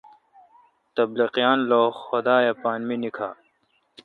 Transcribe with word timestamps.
تبلیغیان 0.95 1.57
لو 1.69 1.81
خدا 2.03 2.35
اے 2.45 2.51
پان 2.61 2.79
مے°نیکا۔ 2.87 3.29